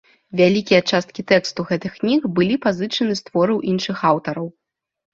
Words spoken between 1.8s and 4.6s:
кніг былі пазычаны з твораў іншых аўтараў.